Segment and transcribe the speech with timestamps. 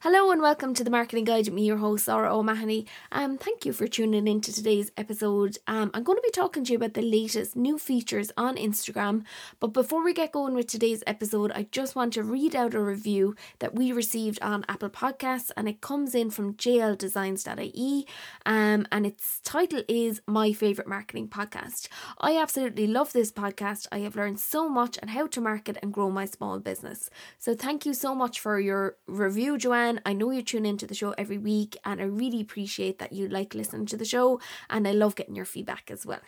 [0.00, 2.86] Hello and welcome to the Marketing Guide with me, your host, Laura O'Mahony.
[3.12, 5.56] Um, thank you for tuning in to today's episode.
[5.66, 9.24] Um, I'm going to be talking to you about the latest new features on Instagram.
[9.58, 12.80] But before we get going with today's episode, I just want to read out a
[12.80, 18.06] review that we received on Apple Podcasts, and it comes in from jldesigns.ie.
[18.44, 21.88] Um, and its title is My Favorite Marketing Podcast.
[22.20, 23.86] I absolutely love this podcast.
[23.90, 27.08] I have learned so much on how to market and grow my small business.
[27.38, 29.85] So thank you so much for your review, Joanne.
[30.04, 33.28] I know you tune into the show every week, and I really appreciate that you
[33.28, 36.20] like listening to the show, and I love getting your feedback as well.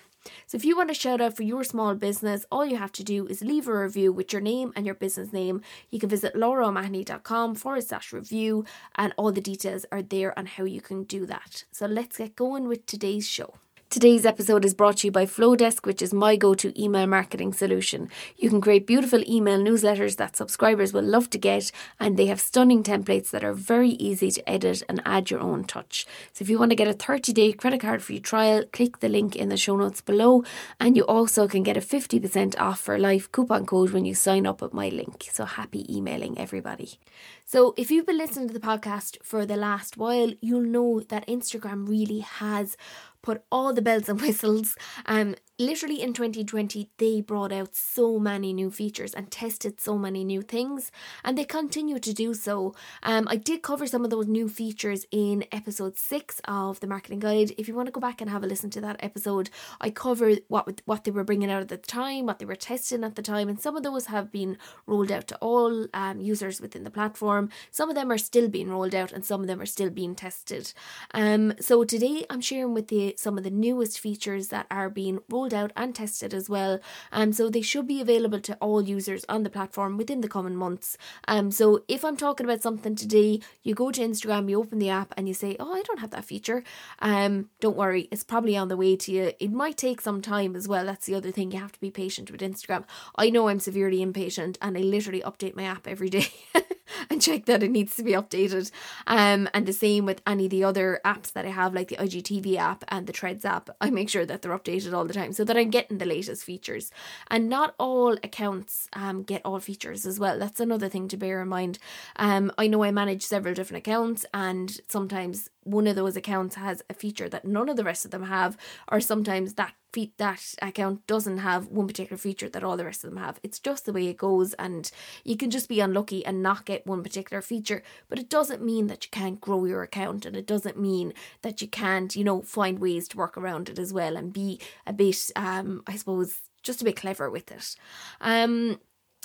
[0.47, 3.05] So, if you want a shout out for your small business, all you have to
[3.05, 5.63] do is leave a review with your name and your business name.
[5.91, 8.65] You can visit lauraomahony.com forward slash review,
[8.97, 11.65] and all the details are there on how you can do that.
[11.71, 13.55] So, let's get going with today's show.
[13.91, 17.55] Today's episode is brought to you by Flodesk, which is my go to email marketing
[17.55, 18.11] solution.
[18.37, 22.39] You can create beautiful email newsletters that subscribers will love to get, and they have
[22.39, 26.05] stunning templates that are very easy to edit and add your own touch.
[26.35, 29.09] So, if you want to get a 30 day credit card free trial, click the
[29.09, 30.45] link in the show notes below,
[30.79, 34.47] and you also can get a 50% off for life coupon code when you sign
[34.47, 35.31] up at my link.
[35.33, 36.99] So, happy emailing everybody.
[37.47, 41.27] So, if you've been listening to the podcast for the last while, you'll know that
[41.27, 42.77] Instagram really has
[43.23, 44.77] put all the bells and whistles.
[45.07, 50.23] Um, literally in 2020, they brought out so many new features and tested so many
[50.23, 50.93] new things,
[51.25, 52.75] and they continue to do so.
[53.03, 57.19] Um, I did cover some of those new features in episode six of the marketing
[57.19, 57.53] guide.
[57.59, 60.43] If you want to go back and have a listen to that episode, I covered
[60.49, 63.23] what what they were bringing out at the time, what they were testing at the
[63.23, 66.91] time, and some of those have been rolled out to all um, users within the
[66.91, 67.51] platform.
[67.71, 70.15] Some of them are still being rolled out, and some of them are still being
[70.15, 70.73] tested.
[71.13, 75.19] Um, so today I'm sharing with you some of the newest features that are being
[75.29, 76.81] rolled rolled out and tested as well.
[77.13, 80.57] Um, so they should be available to all users on the platform within the coming
[80.57, 80.97] months.
[81.27, 84.91] Um, so if I'm talking about something today, you go to Instagram, you open the
[84.91, 86.63] app, and you say, "Oh, I don't have that feature."
[87.01, 89.33] Um, don't worry, it's probably on the way to you.
[89.39, 90.85] It might take some time as well.
[90.85, 91.53] That's the other thing.
[91.53, 92.85] You have to be patient with Instagram.
[93.17, 96.29] I know I'm severely impatient, and I literally update my app every day.
[97.11, 98.71] and check that it needs to be updated.
[99.07, 101.97] Um, and the same with any of the other apps that I have, like the
[101.97, 103.71] IGTV app and the Threads app.
[103.81, 106.45] I make sure that they're updated all the time so that I'm getting the latest
[106.45, 106.91] features.
[107.31, 110.39] And not all accounts um get all features as well.
[110.39, 111.79] That's another thing to bear in mind.
[112.17, 116.83] Um, I know I manage several different accounts, and sometimes one of those accounts has
[116.89, 118.57] a feature that none of the rest of them have,
[118.91, 123.05] or sometimes that feat that account doesn't have one particular feature that all the rest
[123.05, 123.41] of them have.
[123.43, 124.91] It's just the way it goes, and
[125.25, 127.83] you can just be unlucky and not get one particular feature.
[128.09, 131.61] But it doesn't mean that you can't grow your account, and it doesn't mean that
[131.63, 134.93] you can't, you know, find ways to work around it as well and be a
[134.93, 137.77] bit, um, I suppose, just a bit clever with it.
[138.21, 138.81] Um,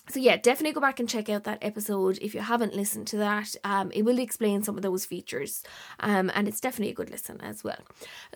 [0.09, 3.18] so yeah definitely go back and check out that episode if you haven't listened to
[3.18, 3.56] that.
[3.64, 5.64] Um it will explain some of those features
[6.00, 7.80] um and it's definitely a good listen as well.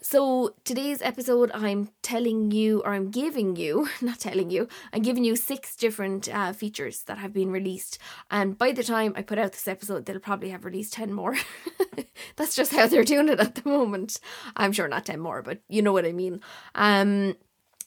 [0.02, 5.24] So today's episode i'm telling you or i'm giving you not telling you i'm giving
[5.24, 7.98] you six different uh, features that have been released.
[8.32, 11.36] And by the time i put out this episode they'll probably have released 10 more.
[12.38, 14.20] That's just how they're doing it at the moment.
[14.56, 16.42] I'm sure not 10 more but you know what i mean.
[16.76, 17.36] Um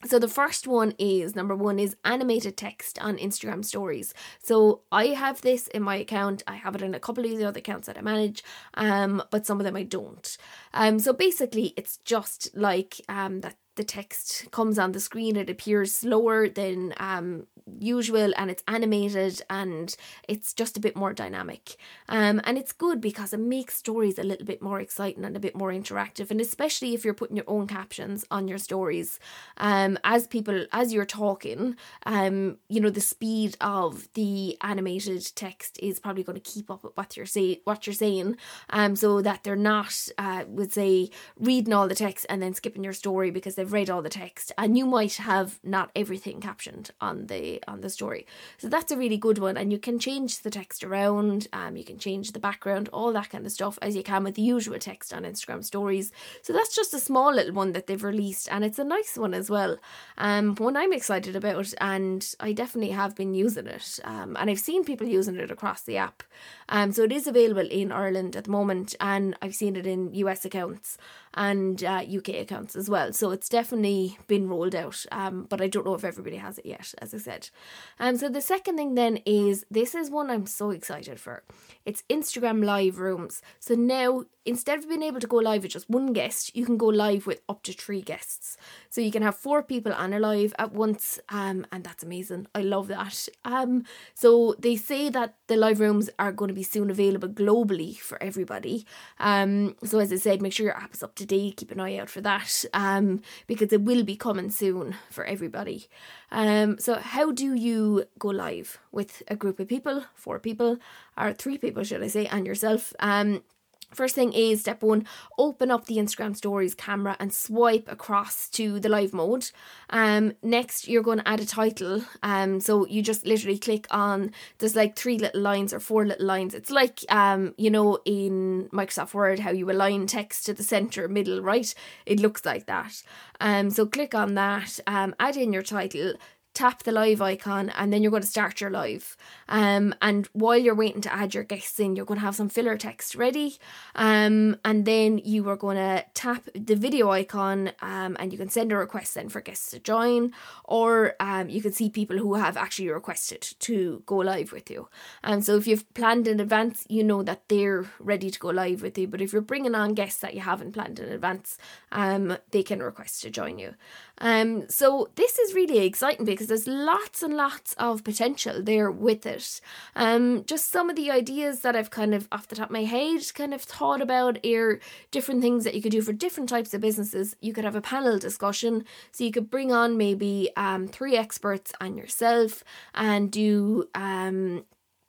[0.05, 4.15] so the first one is number one is animated text on Instagram stories.
[4.43, 6.43] So I have this in my account.
[6.47, 8.43] I have it in a couple of the other accounts that I manage,
[8.75, 10.37] um, but some of them I don't.
[10.73, 15.37] Um, so basically, it's just like um that the text comes on the screen.
[15.37, 17.47] It appears slower than um
[17.79, 19.97] usual and it's animated and
[20.29, 21.77] it's just a bit more dynamic.
[22.09, 25.41] Um, and it's good because it makes stories a little bit more exciting and a
[25.41, 26.31] bit more interactive.
[26.31, 29.19] And especially if you're putting your own captions on your stories,
[29.59, 31.77] um, as people, as you're talking,
[32.07, 36.83] um, you know, the speed of the animated text is probably going to keep up
[36.83, 38.37] with what you're say what you're saying.
[38.71, 42.85] Um, so that they're not, uh, would say, reading all the text and then skipping
[42.85, 44.53] your story because they've read all the text.
[44.57, 48.27] And you might have not everything captioned on the on the story.
[48.59, 51.49] So that's a really good one, and you can change the text around.
[51.53, 54.35] Um, you can change the background, all that kind of stuff, as you can with
[54.35, 56.13] the usual text on Instagram stories.
[56.43, 59.35] So that's just a small little one that they've released, and it's a nice one
[59.35, 59.79] as well.
[60.19, 64.01] Um, one I'm excited about, and I definitely have been using it.
[64.05, 66.23] Um, and I've seen people using it across the app.
[66.71, 70.15] Um, so it is available in Ireland at the moment, and I've seen it in
[70.15, 70.97] US accounts
[71.35, 73.13] and uh, UK accounts as well.
[73.13, 76.67] So it's definitely been rolled out, um, but I don't know if everybody has it
[76.67, 77.51] yet, as I said.
[77.99, 81.43] Um, so the second thing then is this is one I'm so excited for.
[81.85, 83.43] It's Instagram live rooms.
[83.59, 86.77] So now instead of being able to go live with just one guest, you can
[86.77, 88.57] go live with up to three guests.
[88.89, 92.47] So you can have four people on a live at once, um, and that's amazing.
[92.55, 93.29] I love that.
[93.45, 93.85] Um,
[94.15, 98.23] so they say that the live rooms are going to be soon available globally for
[98.23, 98.87] everybody.
[99.19, 101.57] Um, so as I said, make sure your app is up to date.
[101.57, 105.89] Keep an eye out for that, um, because it will be coming soon for everybody.
[106.31, 110.79] Um, so how do you go live with a group of people, four people,
[111.17, 112.93] or three people, should I say, and yourself?
[113.01, 113.43] Um
[113.93, 115.07] First thing is step one,
[115.39, 119.51] open up the Instagram stories camera and swipe across to the live mode.
[119.91, 122.05] Um, next, you're going to add a title.
[122.23, 126.27] Um, so you just literally click on, there's like three little lines or four little
[126.27, 126.55] lines.
[126.55, 131.09] It's like, um, you know, in Microsoft Word, how you align text to the center,
[131.09, 131.75] middle, right?
[132.07, 133.03] It looks like that.
[133.41, 136.15] Um, so click on that, um, add in your title,
[136.55, 139.17] tap the live icon and then you're going to start your live.
[139.49, 142.49] Um, and while you're waiting to add your guests in, you're going to have some
[142.49, 143.59] filler text ready.
[143.95, 148.49] Um, and then you are going to tap the video icon um, and you can
[148.49, 150.33] send a request then for guests to join,
[150.65, 154.89] or um, you can see people who have actually requested to go live with you.
[155.25, 158.83] Um, so if you've planned in advance, you know that they're ready to go live
[158.83, 159.07] with you.
[159.07, 161.59] But if you're bringing on guests that you haven't planned in advance,
[161.93, 163.75] um, they can request to join you.
[164.19, 169.27] Um, so this is really exciting because there's lots and lots of potential there with
[169.27, 169.61] it.
[169.97, 172.85] Um, just some of the ideas that I've kind of off the top of my
[172.85, 176.75] head kind of thought about are different things that you could do for different types
[176.75, 177.37] of businesses.
[177.41, 181.73] You could have a panel discussion, so you could bring on maybe um three experts
[181.81, 182.63] and yourself
[182.95, 184.65] and do um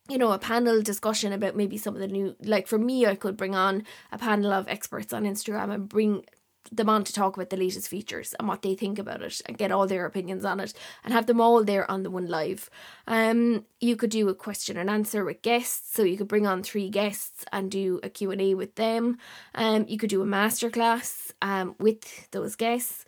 [0.09, 3.15] you know, a panel discussion about maybe some of the new, like for me, I
[3.15, 6.25] could bring on a panel of experts on Instagram and bring
[6.71, 9.57] them on to talk about the latest features and what they think about it and
[9.57, 10.73] get all their opinions on it
[11.03, 12.69] and have them all there on the one live.
[13.07, 16.63] Um, you could do a question and answer with guests, so you could bring on
[16.63, 19.17] three guests and do a Q&A with them.
[19.55, 23.05] Um, you could do a masterclass um, with those guests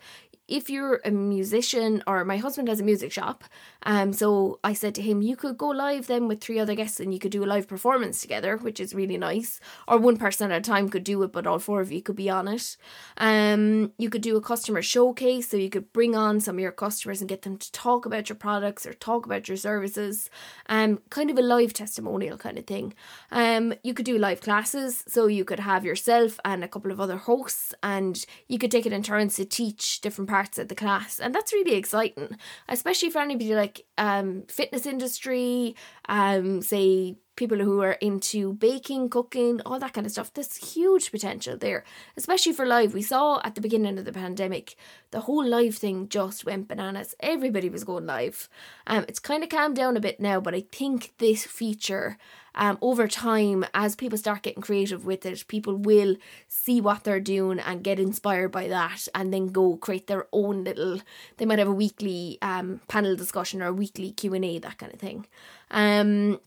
[0.48, 3.44] if you're a musician or my husband has a music shop
[3.84, 7.00] um so i said to him you could go live then with three other guests
[7.00, 9.60] and you could do a live performance together which is really nice.
[9.88, 12.16] Or one person at a time could do it but all four of you could
[12.16, 12.78] be on it.
[13.18, 16.72] Um you could do a customer showcase so you could bring on some of your
[16.72, 20.30] customers and get them to talk about your products or talk about your services.
[20.68, 22.94] Um kind of a live testimonial kind of thing.
[23.32, 27.00] Um you could do live classes so you could have yourself and a couple of
[27.00, 30.74] other hosts and you could take it in turns to teach different parts of the
[30.74, 32.36] class and that's really exciting
[32.68, 35.76] especially for anybody like um fitness industry
[36.10, 41.12] um say people who are into baking cooking all that kind of stuff there's huge
[41.12, 41.84] potential there
[42.18, 44.76] especially for live we saw at the beginning of the pandemic
[45.12, 48.50] the whole live thing just went bananas everybody was going live
[48.88, 52.18] um it's kind of calmed down a bit now but i think this feature
[52.56, 56.16] um, over time, as people start getting creative with it, people will
[56.48, 60.64] see what they're doing and get inspired by that, and then go create their own
[60.64, 61.02] little.
[61.38, 64.78] They might have a weekly um, panel discussion or a weekly Q and A, that
[64.78, 65.26] kind of thing.
[65.72, 66.40] Um,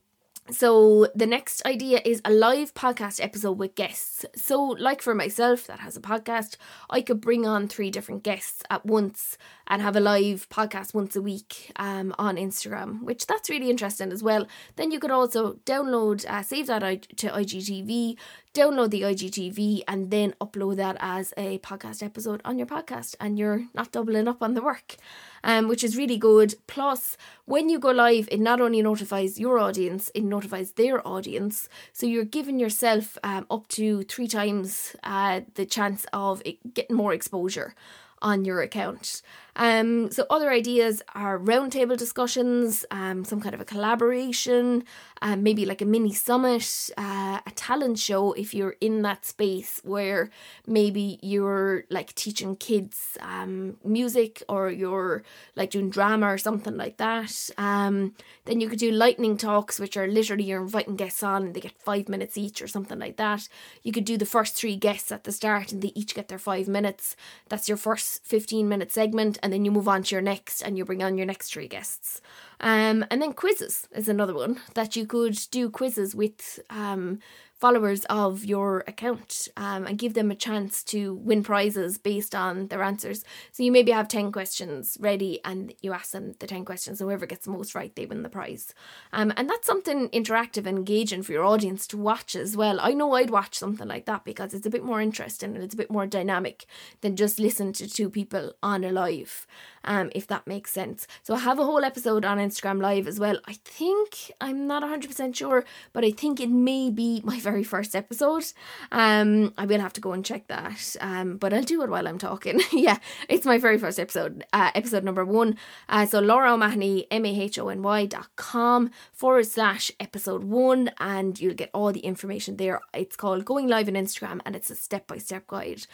[0.51, 4.25] so the next idea is a live podcast episode with guests.
[4.35, 6.57] So, like for myself that has a podcast,
[6.88, 9.37] I could bring on three different guests at once
[9.68, 14.12] and have a live podcast once a week um, on Instagram, which that's really interesting
[14.12, 14.46] as well.
[14.76, 16.80] Then you could also download, uh, save that
[17.16, 18.16] to IGTV,
[18.54, 23.38] download the IGTV, and then upload that as a podcast episode on your podcast, and
[23.38, 24.96] you're not doubling up on the work,
[25.44, 26.54] um, which is really good.
[26.66, 31.68] Plus, when you go live, it not only notifies your audience, it notifies their audience,
[31.92, 36.42] so you're giving yourself um, up to three times uh, the chance of
[36.73, 37.75] getting more exposure
[38.23, 39.23] on your account.
[39.57, 44.85] Um, so other ideas are roundtable discussions, um, some kind of a collaboration,
[45.23, 49.81] um, maybe like a mini summit, uh, a talent show if you're in that space
[49.83, 50.31] where
[50.67, 55.23] maybe you're like teaching kids um, music or you're
[55.55, 57.51] like doing drama or something like that.
[57.57, 61.55] Um, then you could do lightning talks, which are literally you're inviting guests on and
[61.55, 63.49] they get five minutes each or something like that.
[63.83, 66.39] You could do the first three guests at the start and they each get their
[66.39, 67.17] five minutes.
[67.49, 70.76] That's your first 15 minute segment and then you move on to your next and
[70.76, 72.21] you bring on your next three guests.
[72.61, 77.19] Um, and then quizzes is another one that you could do quizzes with um,
[77.59, 82.69] followers of your account um, and give them a chance to win prizes based on
[82.69, 83.25] their answers.
[83.51, 87.01] So you maybe have 10 questions ready and you ask them the 10 questions.
[87.01, 88.75] and Whoever gets the most right, they win the prize.
[89.13, 92.79] Um, and that's something interactive and engaging for your audience to watch as well.
[92.81, 95.75] I know I'd watch something like that because it's a bit more interesting and it's
[95.75, 96.67] a bit more dynamic
[97.01, 99.47] than just listen to two people on a live,
[99.85, 101.07] um, if that makes sense.
[101.23, 103.38] So I have a whole episode on Instagram Live as well.
[103.47, 107.95] I think, I'm not 100% sure, but I think it may be my very first
[107.95, 108.45] episode.
[108.93, 110.97] Um, I will have to go and check that.
[111.00, 112.61] Um, but I'll do it while I'm talking.
[112.73, 112.99] yeah,
[113.29, 115.57] it's my very first episode, uh, episode number one.
[115.88, 120.45] Uh, so Laura O'Mahony, M A H O N Y dot com forward slash episode
[120.45, 122.81] one, and you'll get all the information there.
[122.95, 125.87] It's called Going Live on Instagram, and it's a step by step guide.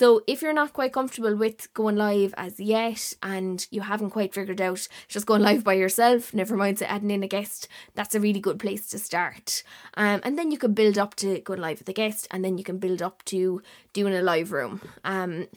[0.00, 4.32] So if you're not quite comfortable with going live as yet, and you haven't quite
[4.32, 8.20] figured out just going live by yourself, never mind adding in a guest, that's a
[8.20, 9.62] really good place to start.
[9.98, 12.56] Um, and then you can build up to going live with a guest, and then
[12.56, 13.60] you can build up to
[13.92, 14.80] doing a live room.
[15.04, 15.48] Um,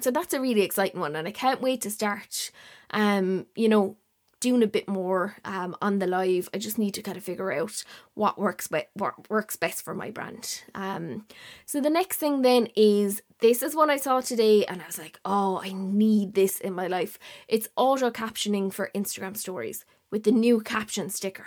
[0.00, 2.52] so that's a really exciting one, and I can't wait to start.
[2.90, 3.96] Um, you know,
[4.40, 6.48] doing a bit more um, on the live.
[6.54, 9.94] I just need to kind of figure out what works be- what works best for
[9.94, 10.62] my brand.
[10.74, 11.26] Um,
[11.66, 14.98] so the next thing then is this is what I saw today, and I was
[14.98, 17.18] like, oh, I need this in my life.
[17.46, 21.46] It's auto captioning for Instagram stories with the new caption sticker.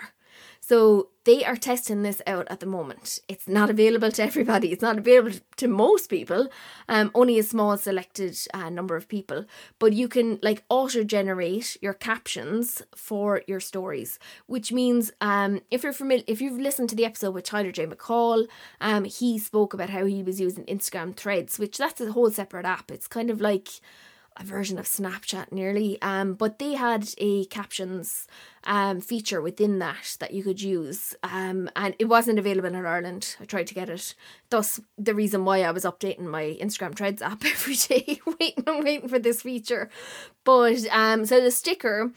[0.64, 3.18] So they are testing this out at the moment.
[3.26, 4.70] It's not available to everybody.
[4.70, 6.46] It's not available to most people.
[6.88, 9.44] Um, only a small selected uh, number of people.
[9.80, 15.82] But you can like auto generate your captions for your stories, which means um, if
[15.82, 18.46] you're familiar, if you've listened to the episode with Tyler J McCall,
[18.80, 22.66] um, he spoke about how he was using Instagram Threads, which that's a whole separate
[22.66, 22.92] app.
[22.92, 23.68] It's kind of like
[24.36, 26.00] a version of Snapchat nearly.
[26.02, 28.26] Um, but they had a captions
[28.64, 31.14] um feature within that that you could use.
[31.22, 33.36] Um, and it wasn't available in Ireland.
[33.40, 34.14] I tried to get it.
[34.50, 38.84] Thus, the reason why I was updating my Instagram Threads app every day, waiting and
[38.84, 39.90] waiting for this feature.
[40.44, 42.12] But um, so the sticker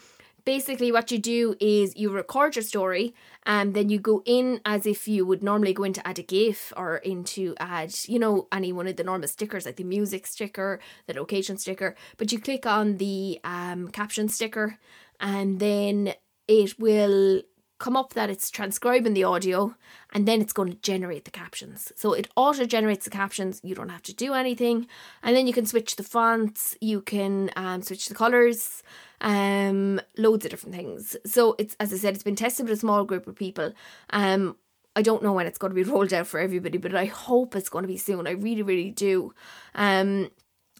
[0.45, 4.85] basically what you do is you record your story and then you go in as
[4.85, 8.71] if you would normally go into add a gif or into add you know any
[8.71, 12.65] one of the normal stickers like the music sticker the location sticker but you click
[12.65, 14.77] on the um, caption sticker
[15.19, 16.13] and then
[16.47, 17.41] it will
[17.77, 19.75] come up that it's transcribing the audio
[20.13, 21.91] and then it's going to generate the captions.
[21.95, 23.59] So it auto generates the captions.
[23.63, 24.87] You don't have to do anything.
[25.23, 28.81] And then you can switch the fonts, you can um, switch the colors,
[29.21, 31.17] um, loads of different things.
[31.25, 33.73] So it's, as I said, it's been tested with a small group of people.
[34.11, 34.55] Um,
[34.95, 37.55] I don't know when it's going to be rolled out for everybody, but I hope
[37.55, 38.27] it's going to be soon.
[38.27, 39.33] I really, really do.
[39.73, 40.29] Um,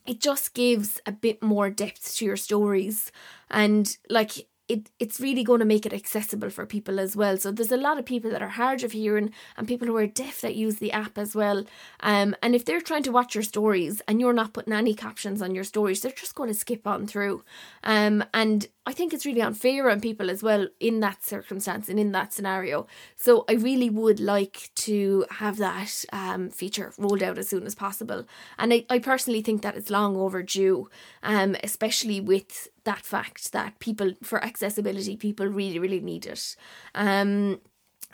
[0.06, 3.10] it just gives a bit more depth to your stories
[3.50, 7.36] and like it it's really going to make it accessible for people as well.
[7.38, 10.06] So there's a lot of people that are hard of hearing and people who are
[10.06, 11.64] deaf that use the app as well.
[12.00, 15.40] Um, and if they're trying to watch your stories and you're not putting any captions
[15.42, 17.44] on your stories, they're just going to skip on through.
[17.84, 21.98] Um, and I think it's really unfair on people as well in that circumstance and
[21.98, 22.86] in that scenario.
[23.16, 27.74] So I really would like to have that um, feature rolled out as soon as
[27.74, 28.24] possible.
[28.58, 30.88] And I, I personally think that it's long overdue,
[31.24, 36.54] um, especially with that fact that people, for accessibility, people really, really need it.
[36.94, 37.60] Um,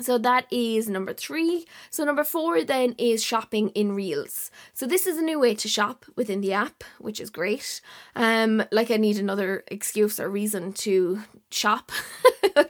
[0.04, 1.66] so that is number three.
[1.90, 4.50] So number four then is shopping in Reels.
[4.72, 7.80] So this is a new way to shop within the app, which is great.
[8.16, 11.92] Um, like I need another excuse or reason to shop.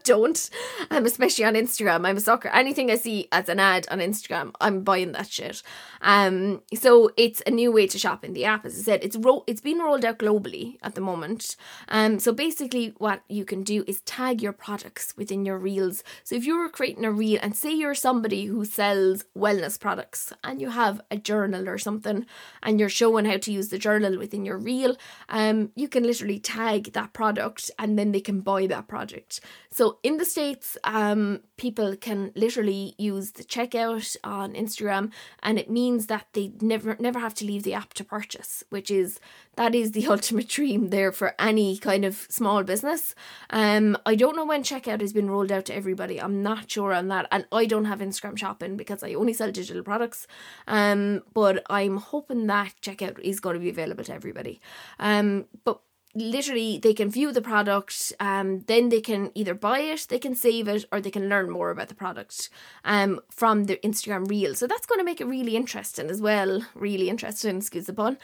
[0.04, 0.50] don't.
[0.90, 2.06] Um, especially on Instagram.
[2.06, 2.48] I'm a sucker.
[2.48, 5.62] Anything I see as an ad on Instagram, I'm buying that shit.
[6.00, 8.64] Um, so it's a new way to shop in the app.
[8.64, 11.56] As I said, it's ro- it's been rolled out globally at the moment.
[11.88, 16.02] Um, so basically, what you can do is tag your products within your reels.
[16.24, 20.32] So if you were creating a reel and say you're somebody who sells wellness products
[20.42, 22.26] and you have a journal or something
[22.62, 24.96] and you're showing how to use the journal within your reel,
[25.28, 29.40] um, you can literally tag that product and then they can buy that product.
[29.70, 35.04] So in the States, um, people can literally use the checkout on Instagram
[35.42, 38.90] and it means that they never never have to leave the app to purchase, which
[38.90, 39.20] is
[39.56, 43.14] that is the ultimate dream there for any kind of small business.
[43.50, 46.20] Um, I don't know when checkout has been rolled out to everybody.
[46.20, 49.50] I'm not sure on that, and I don't have Instagram shopping because I only sell
[49.50, 50.26] digital products.
[50.66, 54.60] Um, but I'm hoping that checkout is going to be available to everybody.
[54.98, 55.80] Um, but
[56.14, 60.34] literally they can view the product um then they can either buy it they can
[60.34, 62.50] save it or they can learn more about the product
[62.84, 64.54] um from the instagram reel.
[64.54, 66.60] So that's going to make it really interesting as well.
[66.74, 68.18] Really interesting excuse the pun.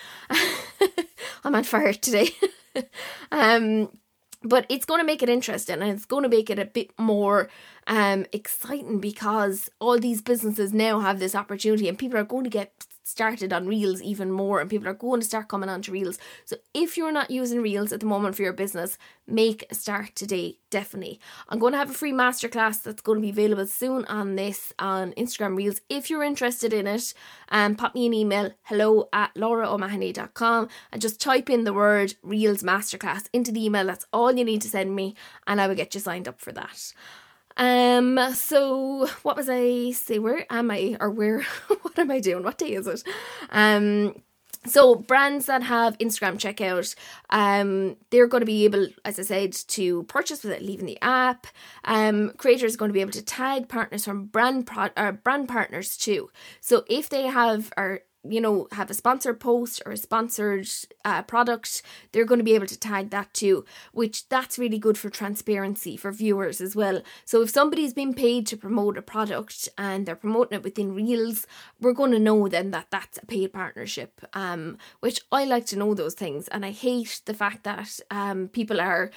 [1.45, 2.31] I'm on fire today.
[3.33, 3.91] Um
[4.43, 6.93] but it's going to make it interesting and it's going to make it a bit
[6.99, 7.49] more
[7.89, 12.51] um exciting because all these businesses now have this opportunity and people are going to
[12.51, 16.19] get started on Reels even more and people are going to start coming onto Reels.
[16.45, 20.15] So if you're not using Reels at the moment for your business, make a start
[20.15, 21.19] today, definitely.
[21.49, 24.75] I'm going to have a free masterclass that's going to be available soon on this
[24.79, 25.81] on Instagram Reels.
[25.89, 27.15] If you're interested in it,
[27.49, 32.63] um, pop me an email hello at lauraomahony.com and just type in the word Reels
[32.63, 33.87] Masterclass into the email.
[33.87, 35.15] That's all you need to send me
[35.47, 36.93] and I will get you signed up for that.
[37.59, 40.19] Um, so what was I say?
[40.19, 41.43] Where am I or where
[41.83, 42.45] what am I doing?
[42.45, 43.03] What day is it?
[43.51, 44.15] Um
[44.67, 46.95] so brands that have Instagram checkout,
[47.31, 51.47] um, they're going to be able, as I said, to purchase without leaving the app.
[51.85, 55.49] Um, creators are going to be able to tag partners from brand pro- or brand
[55.49, 56.31] partners too.
[56.61, 60.69] So if they have or you know, have a sponsored post or a sponsored
[61.05, 61.83] uh, product,
[62.13, 65.97] they're going to be able to tag that too, which that's really good for transparency
[65.97, 67.03] for viewers as well.
[67.25, 71.47] So if somebody's been paid to promote a product and they're promoting it within Reels,
[71.81, 74.21] we're going to know then that that's a paid partnership.
[74.35, 78.49] Um, which I like to know those things, and I hate the fact that um
[78.49, 79.11] people are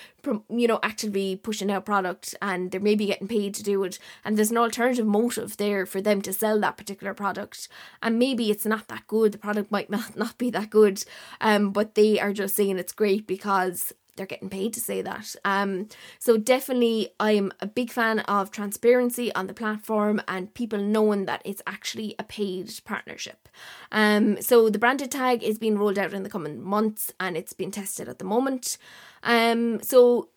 [0.49, 4.37] you know actively pushing out product and they're maybe getting paid to do it, and
[4.37, 7.67] there's an alternative motive there for them to sell that particular product,
[8.01, 9.31] and maybe it's not that good.
[9.31, 11.03] The product might not, not be that good,
[11.39, 15.35] um, but they are just saying it's great because they're getting paid to say that.
[15.45, 15.87] Um,
[16.19, 21.41] so definitely, I'm a big fan of transparency on the platform and people knowing that
[21.45, 23.47] it's actually a paid partnership.
[23.91, 27.53] Um, so the branded tag is being rolled out in the coming months and it's
[27.53, 28.77] being tested at the moment.
[29.23, 30.29] Um, so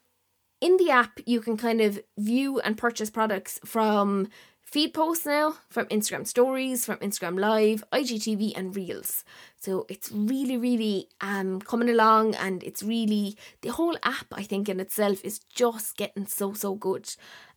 [0.60, 4.28] in the app, you can kind of view and purchase products from
[4.74, 9.24] feed posts now from Instagram stories, from Instagram Live, IGTV, and Reels.
[9.64, 14.26] So it's really, really um coming along, and it's really the whole app.
[14.32, 17.08] I think in itself is just getting so so good.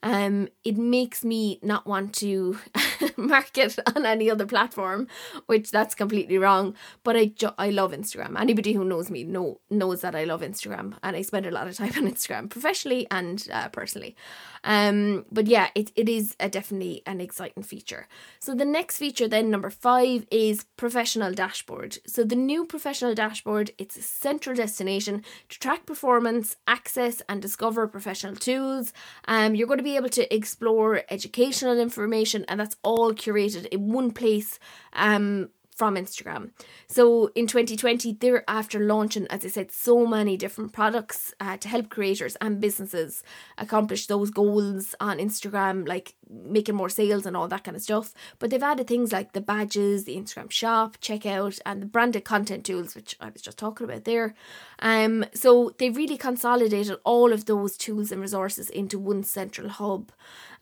[0.04, 2.60] Um, it makes me not want to
[3.18, 5.08] market on any other platform,
[5.48, 6.76] which that's completely wrong.
[7.04, 8.40] But I ju- I love Instagram.
[8.40, 11.68] Anybody who knows me know knows that I love Instagram, and I spend a lot
[11.68, 14.16] of time on Instagram, professionally and uh, personally.
[14.64, 18.08] Um, but yeah, it, it is a definitely an exciting feature.
[18.40, 21.97] So the next feature, then number five, is professional dashboard.
[22.06, 27.88] So the new professional dashboard, it's a central destination to track performance, access, and discover
[27.88, 28.94] professional tools.
[29.28, 33.92] Um, you're going to be able to explore educational information, and that's all curated in
[33.92, 34.60] one place.
[34.94, 36.50] Um, from Instagram.
[36.88, 41.68] So in 2020, they're after launching, as I said, so many different products uh, to
[41.68, 43.24] help creators and businesses
[43.60, 48.12] accomplish those goals on Instagram, like making more sales and all that kind of stuff.
[48.40, 52.66] But they've added things like the badges, the Instagram shop, checkout, and the branded content
[52.66, 54.34] tools, which I was just talking about there.
[54.80, 60.12] Um, so they've really consolidated all of those tools and resources into one central hub.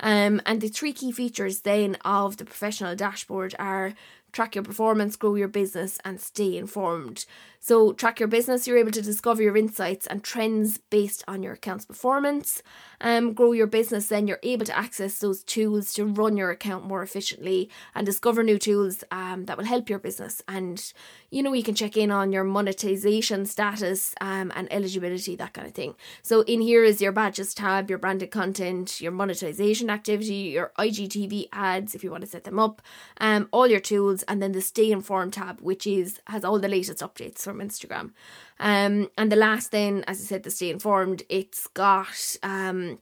[0.02, 3.94] Um, and the three key features then of the professional dashboard are
[4.36, 7.26] track your performance, grow your business, and stay informed.
[7.68, 11.54] So, track your business, you're able to discover your insights and trends based on your
[11.54, 12.62] account's performance.
[13.02, 16.86] Um, grow your business, then you're able to access those tools to run your account
[16.86, 20.44] more efficiently and discover new tools um, that will help your business.
[20.48, 20.94] And
[21.32, 25.68] you know, you can check in on your monetization status um, and eligibility, that kind
[25.68, 25.96] of thing.
[26.22, 31.48] So, in here is your badges tab, your branded content, your monetization activity, your IGTV
[31.52, 32.84] ads if you want to set them up,
[33.20, 36.68] um, all your tools, and then the stay informed tab, which is has all the
[36.68, 38.12] latest updates from Instagram.
[38.60, 43.00] Um, and the last thing, as I said, to stay informed, it's got um,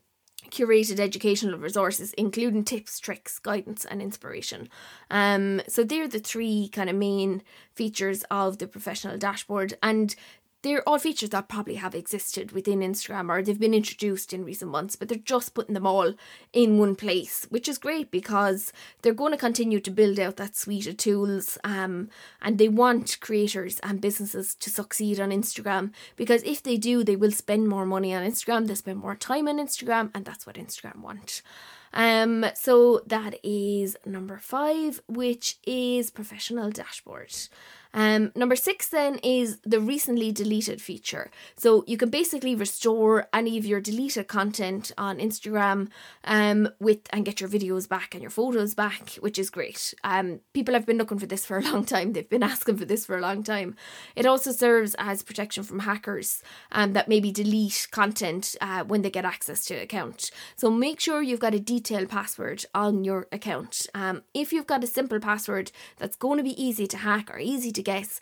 [0.49, 4.69] curated educational resources, including tips, tricks, guidance, and inspiration.
[5.09, 7.41] Um, so they're the three kind of main
[7.73, 10.15] features of the professional dashboard, and
[10.63, 14.71] they're all features that probably have existed within Instagram or they've been introduced in recent
[14.71, 16.13] months, but they're just putting them all
[16.53, 18.71] in one place, which is great because
[19.01, 21.57] they're going to continue to build out that suite of tools.
[21.65, 22.09] Um,
[22.41, 27.17] and they want creators and businesses to succeed on Instagram because if they do, they
[27.17, 30.55] will spend more money on Instagram, they spend more time on Instagram, and that's what
[30.55, 31.41] Instagram want.
[31.93, 37.35] Um, so that is number five, which is professional dashboard.
[37.93, 41.29] Um, number six then is the recently deleted feature.
[41.55, 45.89] So you can basically restore any of your deleted content on Instagram
[46.23, 49.93] um, with and get your videos back and your photos back, which is great.
[50.03, 52.13] Um, people have been looking for this for a long time.
[52.13, 53.75] They've been asking for this for a long time.
[54.15, 59.11] It also serves as protection from hackers um, that maybe delete content uh, when they
[59.11, 60.31] get access to an account.
[60.55, 63.87] So make sure you've got a detailed password on your account.
[63.93, 67.37] Um, if you've got a simple password that's going to be easy to hack or
[67.39, 68.19] easy to guess,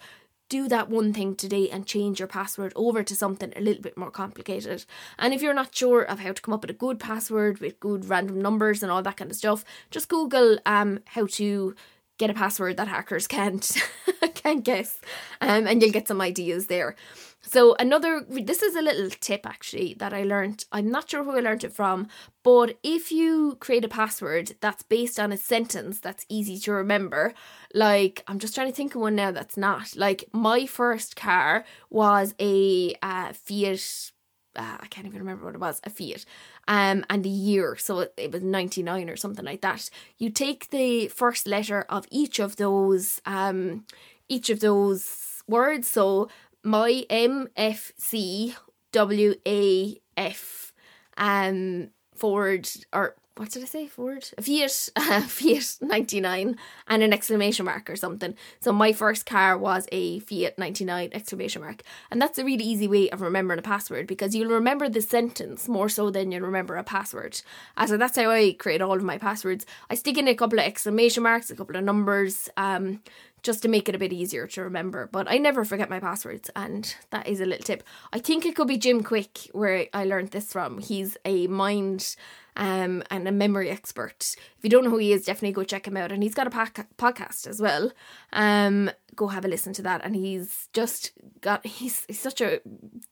[0.49, 3.97] do that one thing today and change your password over to something a little bit
[3.97, 4.83] more complicated.
[5.17, 7.79] And if you're not sure of how to come up with a good password with
[7.79, 11.73] good random numbers and all that kind of stuff, just Google um how to
[12.17, 13.77] get a password that hackers can't
[14.35, 14.99] can't guess,
[15.39, 16.95] um, and you'll get some ideas there.
[17.41, 20.65] So another this is a little tip actually that I learned.
[20.71, 22.07] I'm not sure who I learned it from,
[22.43, 27.33] but if you create a password that's based on a sentence that's easy to remember,
[27.73, 29.95] like I'm just trying to think of one now that's not.
[29.95, 34.11] Like my first car was a uh, Fiat
[34.55, 36.25] uh, I can't even remember what it was, a Fiat,
[36.67, 39.89] um, and the year, so it, it was 99 or something like that.
[40.17, 43.85] You take the first letter of each of those, um,
[44.27, 45.89] each of those words.
[45.89, 46.29] So
[46.63, 48.55] my M F C
[48.91, 50.73] W A F,
[51.17, 53.87] um, forward or what did I say?
[53.87, 54.27] Ford?
[54.39, 58.35] Fiat, uh, Fiat 99 and an exclamation mark or something.
[58.59, 61.83] So my first car was a Fiat 99 exclamation mark.
[62.11, 65.67] And that's a really easy way of remembering a password because you'll remember the sentence
[65.67, 67.41] more so than you'll remember a password.
[67.77, 69.65] Uh, so that's how I create all of my passwords.
[69.89, 73.01] I stick in a couple of exclamation marks, a couple of numbers, um,
[73.43, 75.09] just to make it a bit easier to remember.
[75.11, 77.83] But I never forget my passwords, and that is a little tip.
[78.13, 80.79] I think it could be Jim Kwik where I learned this from.
[80.79, 82.15] He's a mind
[82.55, 84.35] um, and a memory expert.
[84.57, 86.11] If you don't know who he is, definitely go check him out.
[86.11, 87.91] And he's got a podcast as well.
[88.33, 90.01] Um, go have a listen to that.
[90.03, 91.11] And he's just
[91.41, 92.61] got he's, he's such a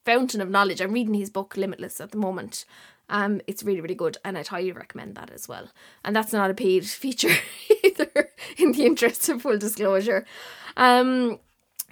[0.06, 0.82] fountain of knowledge.
[0.82, 2.65] I'm reading his book Limitless at the moment.
[3.10, 5.69] Um, it's really really good, and I'd highly recommend that as well.
[6.06, 7.36] And that's not a paid feature
[7.84, 10.25] either, in the interest of full disclosure.
[10.78, 11.39] Um,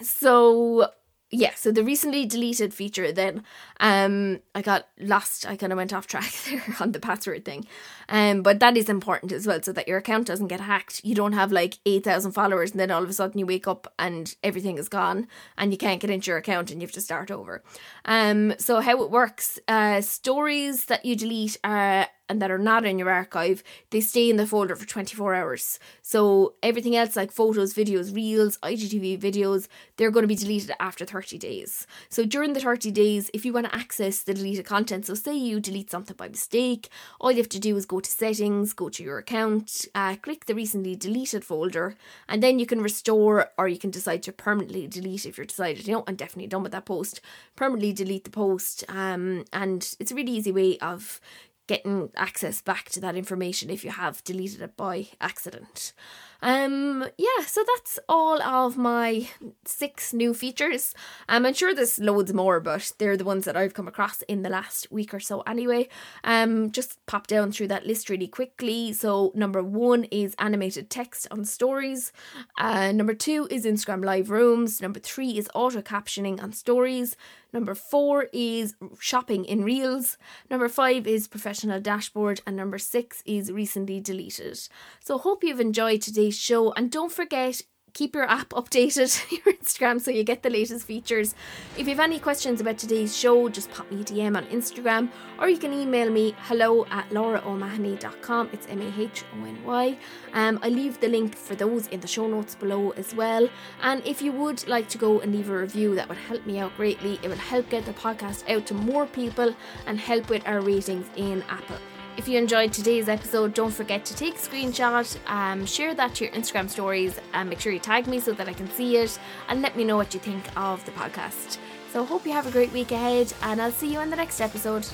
[0.02, 0.92] so
[1.30, 3.44] yeah, so the recently deleted feature then
[3.82, 7.66] um I got lost, I kind of went off track there on the password thing.
[8.08, 11.02] Um but that is important as well so that your account doesn't get hacked.
[11.04, 13.94] You don't have like 8000 followers and then all of a sudden you wake up
[14.00, 17.02] and everything is gone and you can't get into your account and you have to
[17.02, 17.62] start over.
[18.06, 22.86] Um so how it works, uh stories that you delete are and that are not
[22.86, 25.80] in your archive, they stay in the folder for 24 hours.
[26.02, 31.06] So everything else like photos, videos, reels, IGTV videos, they're going to be deleted after
[31.06, 31.88] 30 days.
[32.10, 35.36] So during the 30 days, if you want to access the deleted content, so say
[35.36, 38.90] you delete something by mistake, all you have to do is go to settings, go
[38.90, 41.96] to your account, uh, click the recently deleted folder,
[42.28, 45.88] and then you can restore or you can decide to permanently delete if you're decided,
[45.88, 47.22] you know, I'm definitely done with that post,
[47.56, 48.84] permanently delete the post.
[48.90, 51.20] Um, and it's a really easy way of
[51.68, 55.94] getting access back to that information if you have deleted it by accident.
[56.42, 59.30] Um, yeah, so that's all of my
[59.66, 60.94] six new features.
[61.28, 64.44] Um, I'm sure there's loads more, but they're the ones that I've come across in
[64.44, 65.88] the last week or so anyway.
[66.24, 68.94] Um, just pop down through that list really quickly.
[68.94, 72.12] So number one is animated text on stories.
[72.58, 74.82] Uh, number two is Instagram live rooms.
[74.82, 77.16] Number three is auto captioning on stories.
[77.54, 80.18] Number four is shopping in reels.
[80.50, 82.42] Number five is professional dashboard.
[82.46, 84.60] And number six is recently deleted.
[85.00, 86.74] So hope you've enjoyed today's show.
[86.74, 87.62] And don't forget,
[87.94, 89.10] keep your app updated,
[89.46, 91.36] your Instagram, so you get the latest features.
[91.78, 95.10] If you have any questions about today's show, just pop me a DM on Instagram
[95.40, 98.50] or you can email me hello at lauraomahony.com.
[98.52, 99.98] It's M A H O N Y.
[100.34, 103.48] Um, I leave the link for those in the show notes below as well.
[103.82, 106.60] And if you would like to go and leave a review, that would help me
[106.60, 107.20] out greatly.
[107.24, 111.08] It will help get the podcast out to more people and help with our ratings
[111.16, 111.80] in Apple.
[112.18, 116.26] If you enjoyed today's episode, don't forget to take a screenshot, um, share that to
[116.26, 119.20] your Instagram stories, and make sure you tag me so that I can see it
[119.50, 121.60] and let me know what you think of the podcast.
[121.94, 124.42] So, hope you have a great week ahead, and I'll see you in the next
[124.42, 124.88] episode.